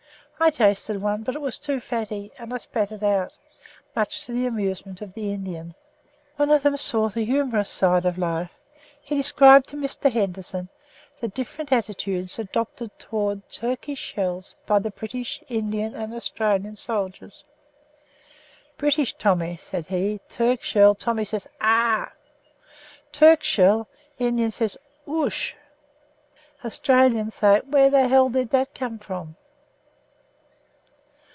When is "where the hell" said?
27.63-28.29